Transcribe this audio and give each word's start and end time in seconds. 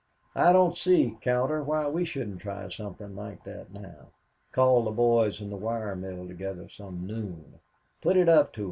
I 0.33 0.51
don't 0.51 0.75
see, 0.75 1.15
Cowder, 1.21 1.61
why 1.61 1.87
we 1.87 2.05
shouldn't 2.05 2.41
try 2.41 2.69
something 2.69 3.15
like 3.15 3.43
that 3.43 3.71
now. 3.71 4.07
Call 4.51 4.81
the 4.83 4.89
boys 4.91 5.39
in 5.39 5.51
the 5.51 5.55
wire 5.55 5.95
mill 5.95 6.27
together 6.27 6.67
some 6.69 7.05
noon. 7.05 7.59
Put 8.01 8.17
it 8.17 8.27
up 8.27 8.51
to 8.53 8.59
'em. 8.59 8.59